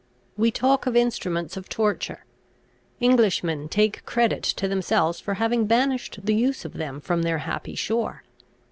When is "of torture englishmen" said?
1.57-3.69